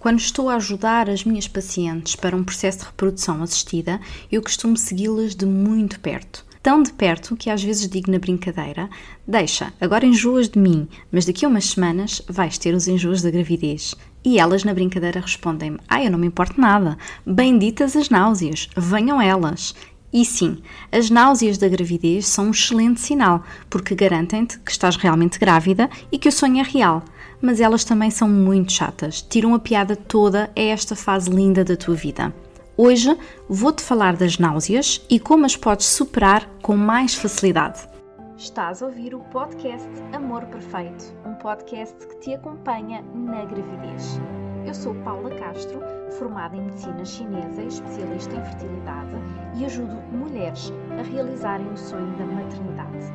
[0.00, 4.00] Quando estou a ajudar as minhas pacientes para um processo de reprodução assistida,
[4.32, 6.42] eu costumo segui-las de muito perto.
[6.62, 8.88] Tão de perto que às vezes digo na brincadeira:
[9.28, 13.30] Deixa, agora enjoas de mim, mas daqui a umas semanas vais ter os enjoos da
[13.30, 13.94] gravidez.
[14.24, 16.96] E elas na brincadeira respondem-me: Ah, eu não me importo nada.
[17.26, 19.74] Benditas as náuseas, venham elas.
[20.10, 25.38] E sim, as náuseas da gravidez são um excelente sinal, porque garantem-te que estás realmente
[25.38, 27.04] grávida e que o sonho é real.
[27.40, 31.76] Mas elas também são muito chatas, tiram a piada toda a esta fase linda da
[31.76, 32.32] tua vida.
[32.76, 33.16] Hoje
[33.48, 37.88] vou-te falar das náuseas e como as podes superar com mais facilidade.
[38.36, 44.18] Estás a ouvir o podcast Amor Perfeito, um podcast que te acompanha na gravidez.
[44.66, 45.80] Eu sou Paula Castro,
[46.18, 49.10] formada em medicina chinesa e especialista em fertilidade,
[49.58, 53.12] e ajudo mulheres a realizarem o sonho da maternidade.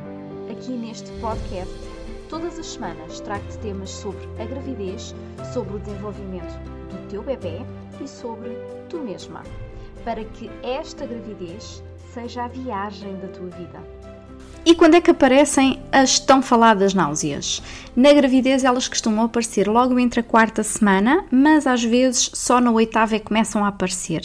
[0.50, 1.74] Aqui neste podcast,
[2.28, 5.14] todas as semanas trago-te temas sobre a gravidez,
[5.52, 6.58] sobre o desenvolvimento
[6.90, 7.58] do teu bebê
[8.02, 8.50] e sobre
[8.88, 9.42] tu mesma,
[10.04, 13.95] para que esta gravidez seja a viagem da tua vida.
[14.66, 17.62] E quando é que aparecem as tão faladas náuseas?
[17.94, 22.72] Na gravidez elas costumam aparecer logo entre a quarta semana, mas às vezes só na
[22.72, 24.22] oitava é que começam a aparecer.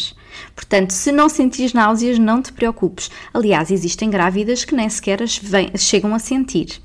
[0.56, 3.12] Portanto, se não sentires náuseas, não te preocupes.
[3.32, 6.82] Aliás, existem grávidas que nem sequer as vem, chegam a sentir.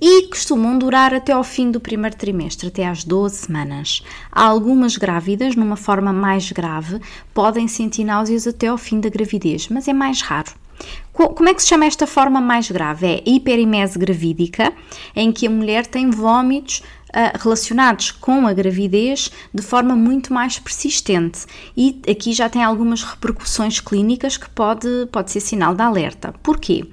[0.00, 4.02] E costumam durar até ao fim do primeiro trimestre, até às 12 semanas.
[4.32, 6.98] Algumas grávidas, numa forma mais grave,
[7.34, 10.63] podem sentir náuseas até ao fim da gravidez, mas é mais raro.
[11.12, 13.06] Como é que se chama esta forma mais grave?
[13.06, 14.72] É hiperimese gravídica,
[15.14, 20.58] em que a mulher tem vômitos uh, relacionados com a gravidez de forma muito mais
[20.58, 21.46] persistente.
[21.76, 26.34] E aqui já tem algumas repercussões clínicas que pode, pode ser sinal de alerta.
[26.42, 26.84] Porquê?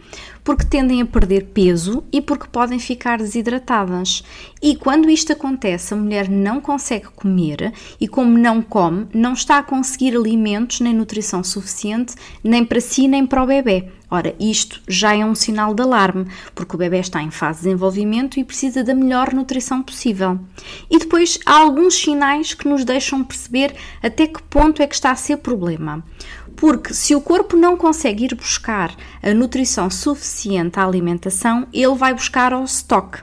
[0.43, 4.23] Porque tendem a perder peso e porque podem ficar desidratadas.
[4.61, 9.57] E quando isto acontece, a mulher não consegue comer e, como não come, não está
[9.57, 13.87] a conseguir alimentos nem nutrição suficiente nem para si nem para o bebê.
[14.13, 17.65] Ora, isto já é um sinal de alarme, porque o bebê está em fase de
[17.65, 20.37] desenvolvimento e precisa da melhor nutrição possível.
[20.89, 25.11] E depois há alguns sinais que nos deixam perceber até que ponto é que está
[25.11, 26.03] a ser problema.
[26.55, 32.13] Porque se o corpo não consegue ir buscar a nutrição suficiente à alimentação, ele vai
[32.13, 33.19] buscar ao estoque.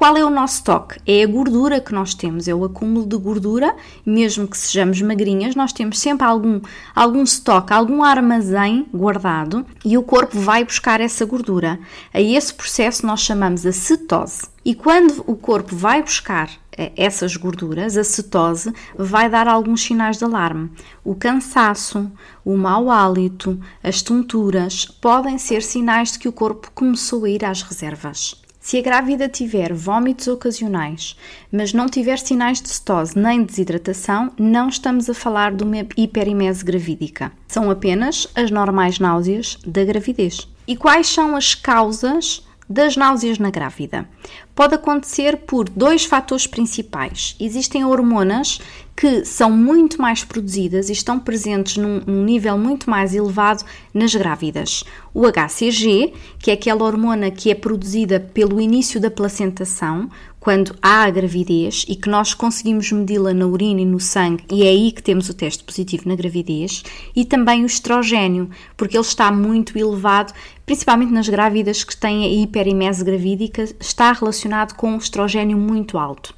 [0.00, 0.98] Qual é o nosso estoque?
[1.06, 5.54] É a gordura que nós temos, é o acúmulo de gordura, mesmo que sejamos magrinhas,
[5.54, 6.58] nós temos sempre algum,
[6.94, 11.78] algum estoque, algum armazém guardado e o corpo vai buscar essa gordura.
[12.14, 14.48] A esse processo nós chamamos a cetose.
[14.64, 16.48] E quando o corpo vai buscar
[16.96, 20.70] essas gorduras, a cetose vai dar alguns sinais de alarme.
[21.04, 22.10] O cansaço,
[22.44, 27.44] o mau hálito, as tonturas podem ser sinais de que o corpo começou a ir
[27.44, 28.40] às reservas.
[28.60, 31.16] Se a grávida tiver vômitos ocasionais,
[31.50, 36.62] mas não tiver sinais de cetose nem desidratação, não estamos a falar de uma hiperimese
[36.62, 37.32] gravídica.
[37.48, 40.46] São apenas as normais náuseas da gravidez.
[40.68, 44.06] E quais são as causas das náuseas na grávida?
[44.54, 47.34] Pode acontecer por dois fatores principais.
[47.40, 48.60] Existem hormonas
[49.00, 54.14] que são muito mais produzidas e estão presentes num, num, nível muito mais elevado nas
[54.14, 54.84] grávidas.
[55.14, 61.04] O HCG, que é aquela hormona que é produzida pelo início da placentação, quando há
[61.04, 64.92] a gravidez e que nós conseguimos medi-la na urina e no sangue, e é aí
[64.92, 66.82] que temos o teste positivo na gravidez,
[67.14, 70.32] e também o estrogênio, porque ele está muito elevado,
[70.64, 74.39] principalmente nas grávidas que têm a hiperimese gravídica, está relacionado
[74.74, 76.34] com um estrogênio muito alto.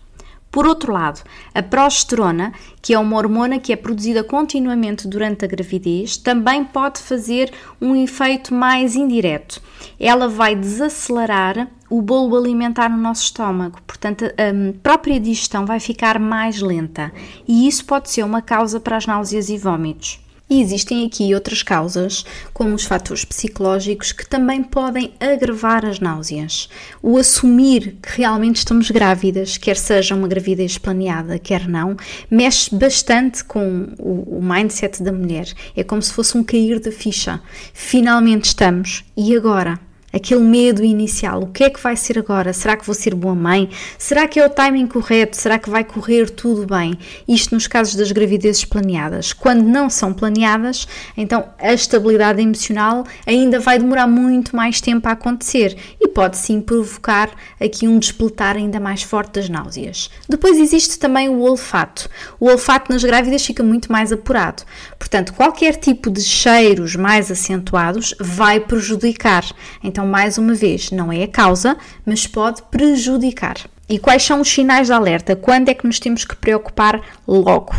[0.52, 1.22] Por outro lado,
[1.54, 2.52] a progesterona,
[2.82, 7.96] que é uma hormona que é produzida continuamente durante a gravidez, também pode fazer um
[7.96, 9.62] efeito mais indireto.
[9.98, 16.18] Ela vai desacelerar o bolo alimentar no nosso estômago, portanto, a própria digestão vai ficar
[16.18, 17.10] mais lenta
[17.48, 20.21] e isso pode ser uma causa para as náuseas e vômitos.
[20.52, 26.68] E existem aqui outras causas, como os fatores psicológicos, que também podem agravar as náuseas.
[27.02, 31.96] O assumir que realmente estamos grávidas, quer seja uma gravidez planeada, quer não,
[32.30, 35.50] mexe bastante com o, o mindset da mulher.
[35.74, 37.40] É como se fosse um cair da ficha.
[37.72, 39.80] Finalmente estamos, e agora?
[40.12, 42.52] Aquele medo inicial: o que é que vai ser agora?
[42.52, 43.70] Será que vou ser boa mãe?
[43.98, 45.36] Será que é o timing correto?
[45.36, 46.98] Será que vai correr tudo bem?
[47.26, 49.32] Isto nos casos das gravidezes planeadas.
[49.32, 50.86] Quando não são planeadas,
[51.16, 56.60] então a estabilidade emocional ainda vai demorar muito mais tempo a acontecer e pode sim
[56.60, 57.30] provocar
[57.60, 60.10] aqui um despletar ainda mais forte das náuseas.
[60.28, 62.08] Depois existe também o olfato.
[62.38, 64.62] O olfato nas grávidas fica muito mais apurado.
[64.98, 69.44] Portanto, qualquer tipo de cheiros mais acentuados vai prejudicar.
[69.82, 73.56] Então, então, mais uma vez, não é a causa, mas pode prejudicar.
[73.88, 75.36] E quais são os sinais de alerta?
[75.36, 77.72] Quando é que nos temos que preocupar logo?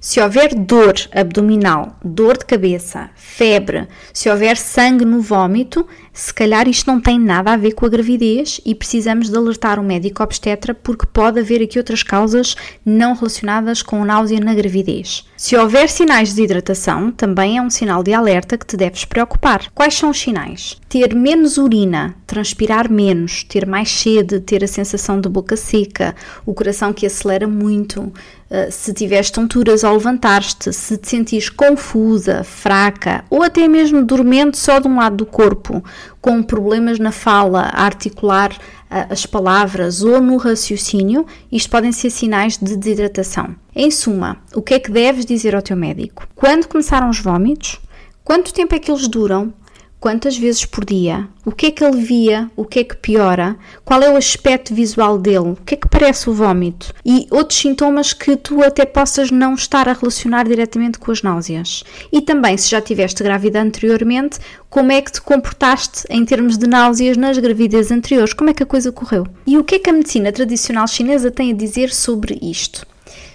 [0.00, 6.68] Se houver dor abdominal, dor de cabeça, febre, se houver sangue no vômito, se calhar
[6.68, 10.22] isto não tem nada a ver com a gravidez e precisamos de alertar o médico
[10.22, 15.24] obstetra porque pode haver aqui outras causas não relacionadas com náusea na gravidez.
[15.36, 19.70] Se houver sinais de desidratação, também é um sinal de alerta que te deves preocupar.
[19.72, 20.76] Quais são os sinais?
[20.88, 26.54] Ter menos urina, transpirar menos, ter mais sede, ter a sensação de boca seca, o
[26.54, 28.12] coração que acelera muito,
[28.50, 34.58] eh, se tiveres tonturas ao levantar-te, se te sentires confusa, fraca ou até mesmo dormente
[34.58, 35.82] só de um lado do corpo,
[36.20, 42.10] com problemas na fala, a articular uh, as palavras ou no raciocínio, isto podem ser
[42.10, 43.56] sinais de desidratação.
[43.74, 46.28] Em suma, o que é que deves dizer ao teu médico?
[46.34, 47.80] Quando começaram os vômitos?
[48.22, 49.54] Quanto tempo é que eles duram?
[50.00, 53.56] Quantas vezes por dia, o que é que ele via, o que é que piora,
[53.84, 57.58] qual é o aspecto visual dele, o que é que parece o vômito e outros
[57.58, 61.82] sintomas que tu até possas não estar a relacionar diretamente com as náuseas.
[62.12, 64.38] E também, se já tiveste grávida anteriormente,
[64.70, 68.62] como é que te comportaste em termos de náuseas nas gravidezes anteriores, como é que
[68.62, 69.26] a coisa correu.
[69.46, 72.86] E o que é que a medicina tradicional chinesa tem a dizer sobre isto?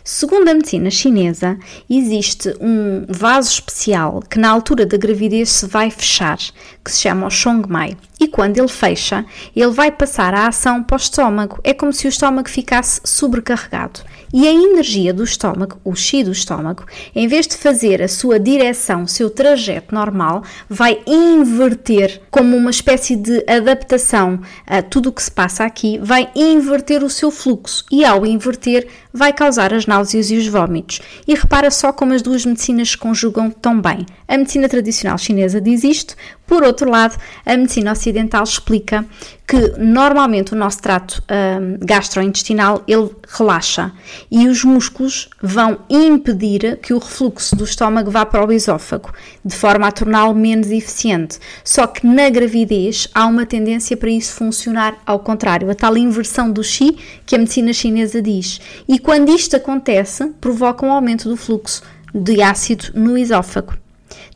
[0.06, 1.58] Segundo a medicina chinesa,
[1.90, 6.38] existe um vaso especial que na altura da gravidez se vai fechar,
[6.84, 7.98] que se chama o Shongmai.
[8.20, 9.26] E quando ele fecha,
[9.56, 11.60] ele vai passar a ação para o estômago.
[11.64, 14.02] É como se o estômago ficasse sobrecarregado.
[14.34, 18.40] E a energia do estômago, o chi do estômago, em vez de fazer a sua
[18.40, 25.12] direção, o seu trajeto normal, vai inverter como uma espécie de adaptação a tudo o
[25.12, 29.86] que se passa aqui, vai inverter o seu fluxo e ao inverter vai causar as
[29.86, 31.00] náuseas e os vômitos.
[31.28, 34.04] E repara só como as duas medicinas se conjugam tão bem.
[34.28, 36.16] A medicina tradicional chinesa diz isto,
[36.46, 39.06] por outro lado, a medicina ocidental explica
[39.48, 43.92] que normalmente o nosso trato um, gastrointestinal ele relaxa
[44.32, 49.12] e os músculos vão impedir que o refluxo do estômago vá para o esófago,
[49.44, 51.40] de forma a torná-lo menos eficiente.
[51.64, 56.52] Só que na gravidez há uma tendência para isso funcionar ao contrário, a tal inversão
[56.52, 58.60] do Qi que a medicina chinesa diz.
[58.88, 61.82] E quando isto acontece, provoca um aumento do fluxo
[62.14, 63.83] de ácido no esófago.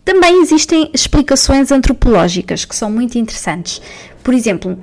[0.07, 3.81] Também existem explicações antropológicas que são muito interessantes.
[4.23, 4.79] Por exemplo,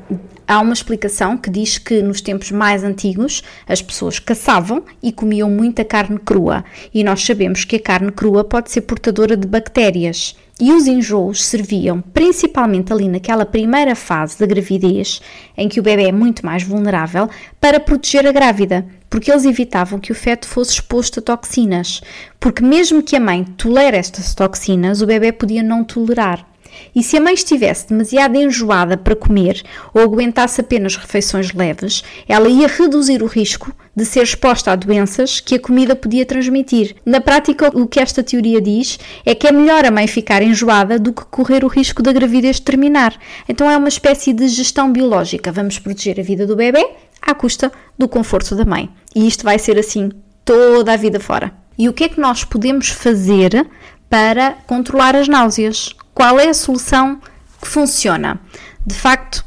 [0.47, 5.49] há uma explicação que diz que nos tempos mais antigos as pessoas caçavam e comiam
[5.49, 6.63] muita carne crua,
[6.93, 10.37] e nós sabemos que a carne crua pode ser portadora de bactérias.
[10.61, 15.21] E os enjoos serviam principalmente ali naquela primeira fase da gravidez,
[15.57, 17.29] em que o bebê é muito mais vulnerável,
[17.61, 22.01] para proteger a grávida, porque eles evitavam que o feto fosse exposto a toxinas,
[22.39, 26.47] porque mesmo que a mãe tolere estas toxinas, o bebê podia não tolerar.
[26.95, 29.63] E se a mãe estivesse demasiado enjoada para comer
[29.93, 35.41] ou aguentasse apenas refeições leves, ela ia reduzir o risco de ser exposta a doenças
[35.41, 36.97] que a comida podia transmitir.
[37.05, 40.99] Na prática, o que esta teoria diz é que é melhor a mãe ficar enjoada
[40.99, 43.17] do que correr o risco da gravidez terminar.
[43.49, 45.53] Então é uma espécie de gestão biológica.
[45.53, 46.87] Vamos proteger a vida do bebê
[47.23, 48.91] à custa do conforto da mãe.
[49.15, 50.11] E isto vai ser assim
[50.45, 51.53] toda a vida fora.
[51.79, 53.67] E o que é que nós podemos fazer
[54.09, 55.95] para controlar as náuseas?
[56.15, 57.21] Qual é a solução
[57.61, 58.41] que funciona?
[58.87, 59.45] De facto,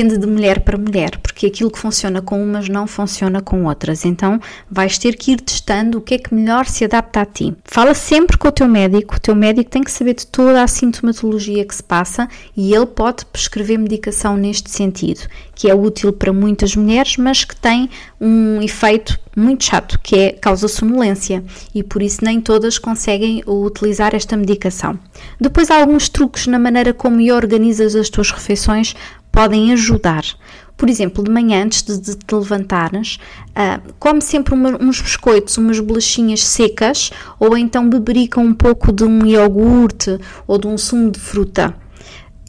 [0.00, 4.06] depende de mulher para mulher, porque aquilo que funciona com umas não funciona com outras.
[4.06, 4.40] Então,
[4.70, 7.54] vais ter que ir testando o que é que melhor se adapta a ti.
[7.64, 10.66] Fala sempre com o teu médico, o teu médico tem que saber de toda a
[10.66, 15.20] sintomatologia que se passa e ele pode prescrever medicação neste sentido,
[15.54, 20.32] que é útil para muitas mulheres, mas que tem um efeito muito chato, que é
[20.32, 24.98] causa sonolência, e por isso nem todas conseguem utilizar esta medicação.
[25.40, 28.94] Depois há alguns truques na maneira como organizas as tuas refeições
[29.30, 30.24] podem ajudar.
[30.76, 33.18] Por exemplo, de manhã, antes de, te levantares,
[33.50, 39.04] uh, come sempre uma, uns biscoitos, umas bolachinhas secas, ou então beberica um pouco de
[39.04, 41.74] um iogurte ou de um sumo de fruta.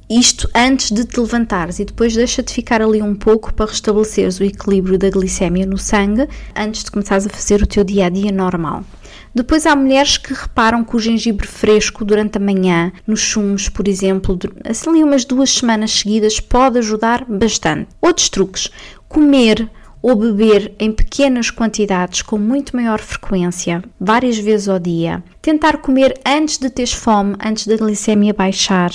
[0.10, 4.44] Isto antes de te levantares e depois deixa-te ficar ali um pouco para restabeleceres o
[4.44, 8.32] equilíbrio da glicémia no sangue antes de começares a fazer o teu dia a dia
[8.32, 8.84] normal.
[9.34, 13.88] Depois há mulheres que reparam que o gengibre fresco durante a manhã, nos sumos, por
[13.88, 17.88] exemplo, assim umas duas semanas seguidas, pode ajudar bastante.
[18.02, 18.70] Outros truques:
[19.08, 19.70] comer
[20.02, 25.24] ou beber em pequenas quantidades com muito maior frequência, várias vezes ao dia.
[25.42, 28.92] Tentar comer antes de teres fome, antes da glicemia baixar.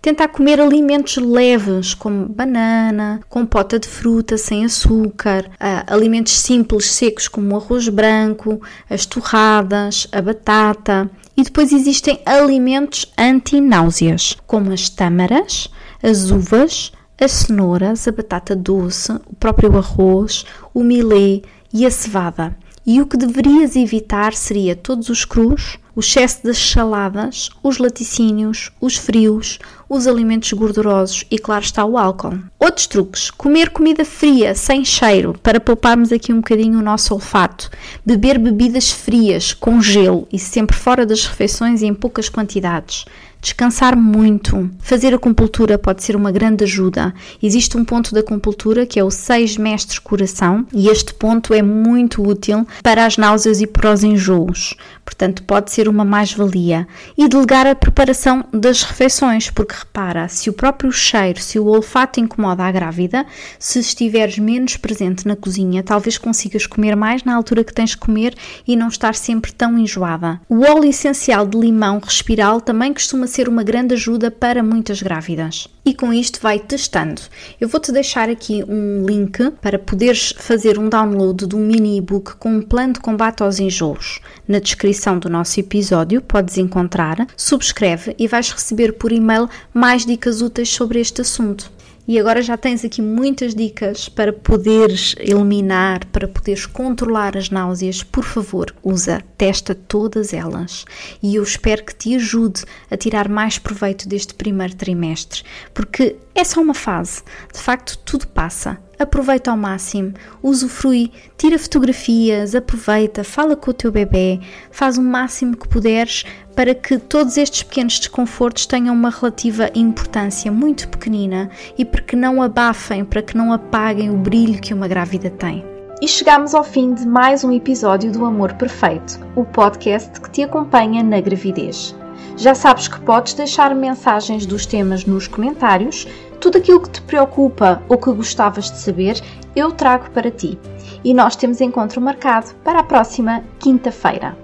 [0.00, 7.28] Tentar comer alimentos leves, como banana, compota de fruta sem açúcar, uh, alimentos simples, secos,
[7.28, 11.10] como o arroz branco, as torradas, a batata.
[11.36, 15.68] E depois existem alimentos anti-náuseas, como as tâmaras,
[16.02, 20.44] as uvas, as cenouras, a batata doce, o próprio arroz,
[20.74, 21.42] o milê
[21.72, 22.56] e a cevada.
[22.86, 28.70] E o que deverias evitar seria todos os crus, o excesso das saladas, os laticínios,
[28.80, 29.58] os frios,
[29.88, 32.38] os alimentos gordurosos e, claro está, o álcool.
[32.58, 37.70] Outros truques: comer comida fria, sem cheiro, para pouparmos aqui um bocadinho o nosso olfato.
[38.04, 43.04] Beber bebidas frias, com gelo e sempre fora das refeições e em poucas quantidades
[43.46, 44.68] descansar muito.
[44.80, 47.14] Fazer acupuntura pode ser uma grande ajuda.
[47.40, 51.62] Existe um ponto da acupuntura que é o 6 mestres coração e este ponto é
[51.62, 54.74] muito útil para as náuseas e para os enjoos.
[55.04, 56.88] Portanto, pode ser uma mais-valia.
[57.16, 62.20] E delegar a preparação das refeições, porque repara, se o próprio cheiro, se o olfato
[62.20, 63.26] incomoda a grávida,
[63.58, 67.96] se estiveres menos presente na cozinha, talvez consigas comer mais na altura que tens de
[67.96, 68.34] comer
[68.66, 70.40] e não estar sempre tão enjoada.
[70.48, 75.68] O óleo essencial de limão respiral também costuma ser uma grande ajuda para muitas grávidas.
[75.86, 77.22] E com isto vai testando.
[77.60, 82.56] Eu vou-te deixar aqui um link para poderes fazer um download um mini e-book com
[82.56, 84.20] um plano de combate aos enjoos.
[84.48, 90.42] Na descrição do nosso episódio podes encontrar, subscreve e vais receber por e-mail mais dicas
[90.42, 91.70] úteis sobre este assunto.
[92.08, 98.02] E agora já tens aqui muitas dicas para poderes eliminar, para poderes controlar as náuseas.
[98.02, 100.84] Por favor, usa, testa todas elas.
[101.20, 105.42] E eu espero que te ajude a tirar mais proveito deste primeiro trimestre,
[105.74, 107.22] porque é só uma fase.
[107.52, 113.92] De facto, tudo passa aproveita ao máximo, usufrui, tira fotografias, aproveita, fala com o teu
[113.92, 114.40] bebê,
[114.70, 116.24] faz o máximo que puderes
[116.54, 122.16] para que todos estes pequenos desconfortos tenham uma relativa importância muito pequenina e para que
[122.16, 125.64] não abafem, para que não apaguem o brilho que uma grávida tem.
[126.00, 130.42] E chegamos ao fim de mais um episódio do Amor Perfeito, o podcast que te
[130.42, 131.94] acompanha na gravidez.
[132.38, 136.06] Já sabes que podes deixar mensagens dos temas nos comentários
[136.40, 139.20] tudo aquilo que te preocupa ou que gostavas de saber,
[139.54, 140.58] eu trago para ti.
[141.04, 144.36] E nós temos encontro marcado para a próxima quinta-feira.